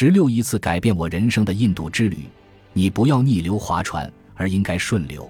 [0.00, 2.18] 十六一次改变我人生的印度之旅，
[2.72, 5.28] 你不要逆流划船，而应该顺流。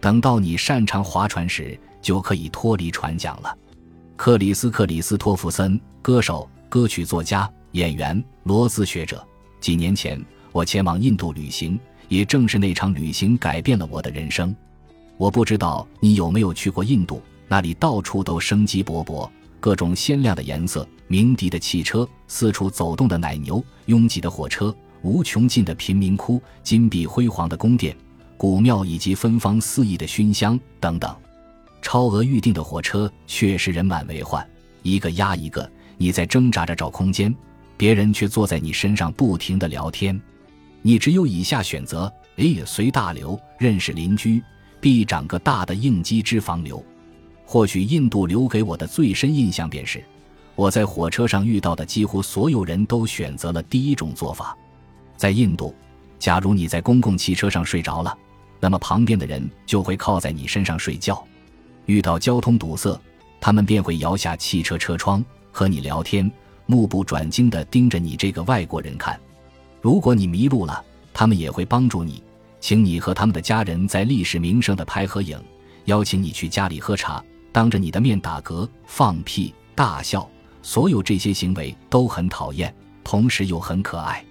[0.00, 3.54] 等到你擅长划船时，就可以脱离船桨了。
[4.16, 9.22] 克里斯·克里斯托弗森，歌手、歌曲作家、演员、罗斯学者。
[9.60, 10.18] 几年前，
[10.52, 11.78] 我前往印度旅行，
[12.08, 14.56] 也正是那场旅行改变了我的人生。
[15.18, 19.28] 我不知道你有没有去过印度，那里到处都生机勃勃，
[19.60, 27.96] 各种鲜亮的颜色，鸣笛的汽车，四处走动的奶牛，拥挤的火车，无穷尽的贫民窟，金碧辉煌的宫殿。
[28.36, 31.12] 古庙以及芬芳四溢的熏香等等，
[31.82, 34.48] 超额预定的火车确实人满为患，
[34.82, 37.34] 一个压一个，你在挣扎着找空间，
[37.76, 40.20] 别人却坐在你身上不停的聊天。
[40.82, 42.64] 你只有以下选择：A.
[42.64, 44.40] 随大流，认识邻居
[44.80, 45.04] ；B.
[45.04, 46.80] 长个大的应激脂肪瘤。
[47.44, 50.04] 或许印度留给我的最深印象便是，
[50.58, 54.58] 我在火车上遇到的几乎所有人都选择了第一种做法。
[55.16, 55.72] 在印度，
[56.18, 58.18] 假如你在公共汽车上睡着了，
[58.58, 61.24] 那么旁边的人就会靠在你身上睡觉，
[61.86, 63.00] 遇到交通堵塞，
[63.40, 66.28] 他们便会摇下汽车车窗和你聊天，
[66.66, 69.16] 目不转睛地盯着你这个外国人看。
[69.80, 72.20] 如果你迷路了，他们也会帮助你，
[72.58, 75.40] 请你和他们的家人在历史名胜的拍合影，
[75.84, 80.28] 邀请你去家里喝茶，当着你的面打嗝、放屁、大笑，
[80.68, 84.22] 所有这些行为都很讨厌，同时又很可爱。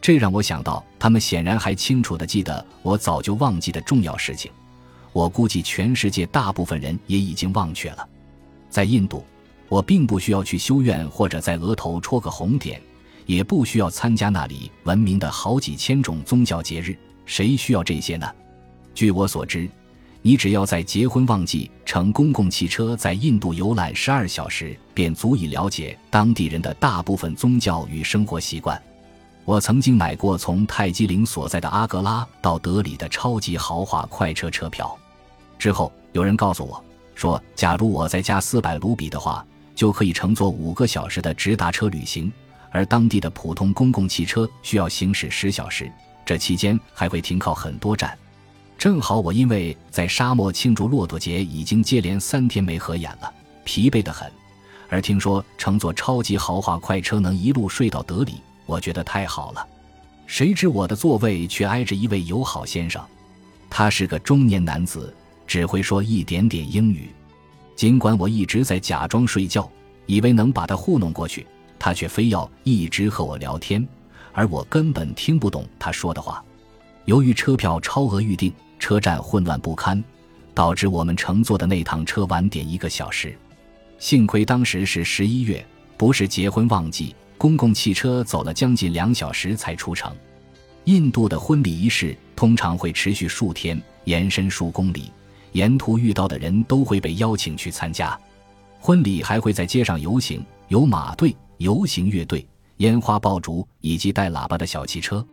[0.00, 4.50] 这让我想到，他们显然还清楚地记得我早就忘记的重要事情。
[5.12, 8.08] 我估计全世界大部分人也已经忘却了。
[8.70, 9.26] 在印度，
[9.68, 12.80] 我并不需要去修院或者在额头戳个红点，
[13.26, 16.96] 也不需要参加那里闻名的好几千种宗教节日。
[17.26, 18.26] 谁需要这些呢？
[18.94, 19.68] 据我所知，
[20.22, 28.80] 你只要在结婚旺季乘公共汽车在印度游览十二小时，便足以了解当地人的大部分宗教与生活习惯。
[29.44, 34.96] 我曾经买过从泰姬陵所在的阿格拉到德里的超级豪华快车车票，
[35.58, 36.82] 之后有人告诉我
[37.14, 42.32] 说，假如我再加四百卢比的话，就可以乘坐五个小时的直达车旅行，
[42.70, 45.92] 而当地的普通公共汽车需要行驶十小时，
[46.24, 48.16] 这期间还会停靠很多站。
[48.84, 53.32] 正好我因为在沙漠庆祝骆驼节已经接连三天没合眼了，
[53.64, 54.30] 疲惫得很，
[54.90, 58.34] 而听说乘坐超级豪华快车能一路睡到德里。
[58.66, 59.66] 我觉得太好了，
[60.26, 63.02] 谁知我的座位却挨着一位友好先生，
[63.70, 65.16] 他是个中年男子，
[65.46, 67.08] 只会说一点点英语。
[67.74, 69.66] 尽管我一直在假装睡觉，
[70.04, 71.46] 以为能把他糊弄过去，
[71.78, 73.88] 他却非要一直和我聊天，
[74.34, 76.44] 而我根本听不懂他说的话。
[77.06, 78.52] 由于车票超额预定，
[78.84, 80.04] 车站混乱不堪，
[80.52, 83.34] 导致我们乘坐的那趟车晚点一个小时。
[83.98, 87.16] 幸亏当时是十一月，不是结婚旺季。
[87.38, 90.14] 公共汽车走了将近两小时才出城。
[90.84, 95.10] 印度的婚礼仪式通常会持续数天，延伸数公里，
[95.52, 98.14] 沿途遇到的人都会被邀请去参加。
[98.78, 102.46] 婚礼还会在街上游行，有马队、游行乐队、
[102.78, 105.26] 烟花爆竹以及带喇叭的小汽车。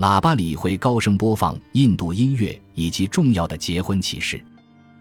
[0.00, 4.42] 喇叭里会高声播放印度音乐以及重要的结婚启事，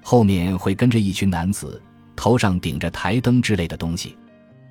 [0.04, 1.82] 后面会跟着一群男子，
[2.18, 4.18] 头上顶着台灯之类的东西。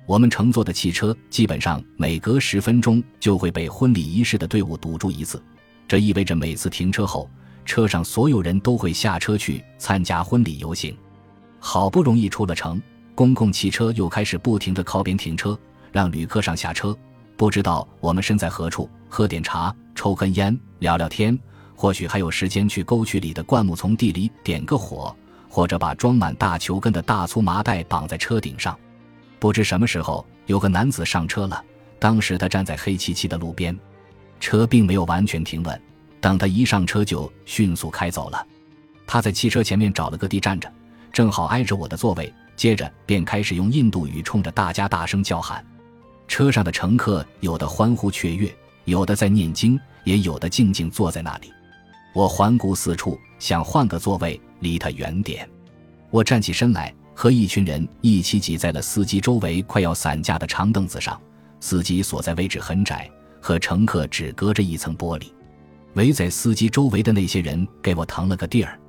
[0.05, 5.41] 我们乘坐的汽车基本上每隔十分钟就会被婚礼仪式的队伍堵住一次，
[5.87, 7.27] 这意味着每次停车后，
[7.65, 10.95] 车上所有人都会下车去参加婚礼游行。
[11.59, 12.79] 好不容易出了城，
[13.15, 15.57] 公共汽车又开始不停地靠边停车，
[15.91, 16.95] 让旅客上下车。
[17.35, 21.37] 不知道我们身在何处，喝点茶，抽根烟，聊聊天，
[21.75, 25.13] 或许还有时间去沟渠里的灌木丛地里点个火，
[25.49, 28.79] 或者把装满大球根的大粗麻袋绑在车顶上。
[29.39, 31.61] 不知什么时候，有个男子上车了。
[31.99, 33.77] 当时他站在黑漆漆的路边，
[34.39, 35.81] 车并没有完全停稳。
[36.21, 38.47] 等他一上车，就迅速开走了。
[39.05, 40.71] 他在汽车前面找了个地站着，
[41.11, 42.33] 正好挨着我的座位。
[42.55, 45.61] 接着便开始用印度语冲着大家大声叫喊。
[46.25, 48.49] 车上的乘客有的欢呼雀跃，
[48.85, 51.51] 有的在念经，也有的静静坐在那里。
[52.13, 55.49] 我环顾四处，想换个座位，离他远点。
[56.09, 56.93] 我站起身来。
[57.21, 61.19] 和一群人一起挤在了司机周围快要散架的长凳子上，
[61.59, 63.11] 司机所在位置很窄，
[63.41, 65.25] 和乘客只隔着一层玻璃。
[65.95, 68.79] 围在司机周围的那些人给我腾了个地儿，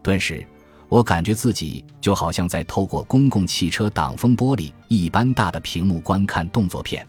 [0.00, 0.46] 顿时
[0.88, 7.04] 我感觉自己就好像在透过公共汽车挡风玻璃一般大的屏幕观看动作片。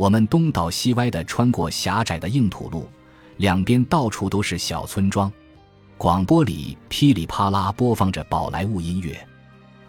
[0.00, 2.88] 我们东倒西歪地穿过狭窄的硬土路，
[3.36, 5.30] 两边到处都是小村庄，
[5.98, 9.14] 广播里噼里啪啦播放着宝莱坞音乐。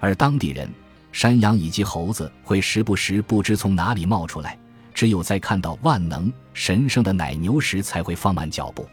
[0.02, 0.69] 而当地人、
[1.13, 4.60] 山羊以及猴子会时不时不知从哪里冒出来，
[4.94, 8.86] 只有在看到万能神圣的奶牛时，才会放慢脚步。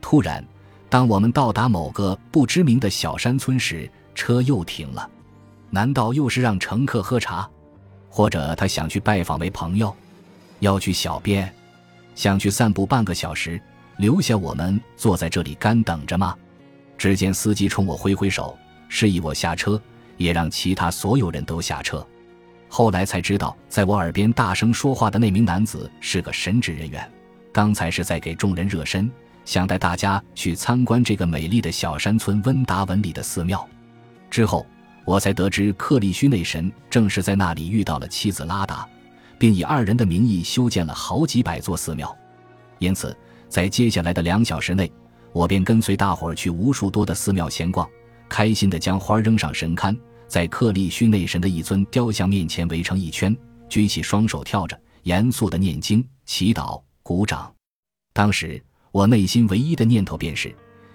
[0.00, 0.46] 突然，
[0.88, 5.10] 当我们到达某个不知名的小山村时，车又停了。
[5.70, 7.50] 难道又是让乘客喝茶，
[8.08, 9.92] 或者他想去拜访位朋友，
[10.62, 11.52] 要去小便，
[12.14, 13.60] 想去散步半个小时，
[13.96, 16.36] 留下我们坐在这里干等着吗？
[16.96, 18.56] 只见司机冲我挥挥手，
[18.88, 19.80] 示意我下车，
[20.16, 22.06] 也让其他所有人都下车。
[22.68, 27.10] 后来才知道，在我耳边大声说话的那名男子是个神职人员，
[27.52, 29.10] 刚才是在给众人热身，
[29.44, 33.68] 想带大家去参观这个美丽的小山村温达文里的寺庙。
[34.30, 34.64] 之后，
[35.04, 38.88] 我才得知克利须内神正是在那里遇到了妻子拉达，
[39.42, 42.16] 并以二人的名义修建了好几百座寺庙。
[42.78, 43.16] 因此，
[43.48, 44.88] 在接下来的两小时内，
[45.32, 47.84] 我便跟随大伙儿去无数多的寺庙闲逛，
[48.28, 49.98] 开心地将花扔上神龛。
[50.28, 53.36] 在克利须内神的一尊雕像面前围成一圈，
[53.68, 57.52] 举起双手跳着，严肃地念经、祈祷、鼓掌。
[58.12, 58.62] 当时
[58.92, 60.54] 我内心唯一的念头便是：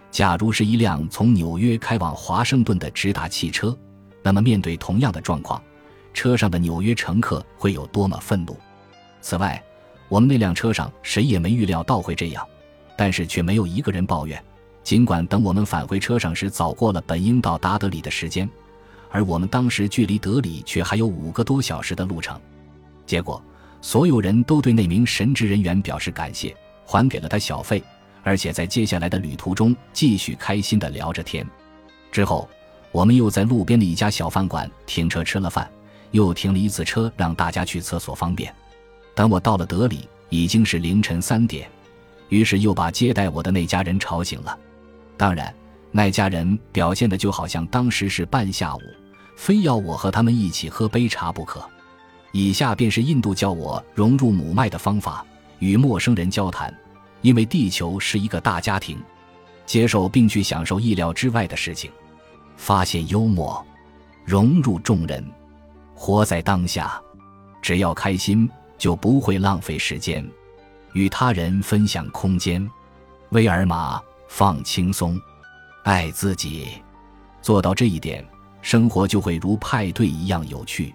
[0.10, 3.78] 假如是一辆从纽约开往华盛顿的直达汽车，
[4.24, 5.62] 那么面对同样的状况，
[6.18, 8.58] 车上的纽约乘客会有多么愤怒？
[9.22, 9.64] 此外，
[10.10, 12.44] 我们那辆车上谁也没预料到会这样，
[12.98, 14.44] 但是却没有一个人抱怨。
[14.84, 18.50] 尽管等我们返回车上时，早过了本应到达德里的时间。
[19.12, 22.42] 而我们当时距离德里却还有五个多小时的路程，
[23.06, 23.40] 结果
[23.80, 27.84] 所有人都对那名神职人员表示感谢，还给了他小费，
[28.24, 31.46] 而且在接下来的旅途中继续开心地聊着天。
[32.12, 32.50] 之后，
[32.92, 35.70] 我们又在路边的一家小饭馆停车吃了饭，
[36.12, 38.54] 又停了一次车让大家去厕所方便。
[39.16, 41.70] 等我到了德里，已经是凌晨三点，
[42.30, 44.58] 于是又把接待我的那家人吵醒了。
[45.16, 45.54] 当然。
[45.90, 48.82] 那家人表现的就好像当时是半下午，
[49.38, 51.66] 非要我和他们一起喝杯茶不可。
[52.34, 55.26] 以下便是印度教我融入母脉的方法：
[55.60, 56.72] 与陌生人交谈，
[57.22, 58.98] 因为地球是一个大家庭；
[59.66, 61.90] 接受并去享受意料之外的事情；
[62.58, 63.66] 发现幽默，
[64.26, 65.26] 融入众人，
[65.98, 67.02] 活在当下。
[67.62, 70.24] 只要开心，就不会浪费时间；
[70.94, 72.66] 与他人分享空间，
[73.32, 74.00] 威尔玛
[74.30, 75.20] 放轻松。
[75.84, 76.68] 爱自己，
[77.42, 78.26] 做到这一点，
[78.62, 80.94] 生活就会如派对一样有趣。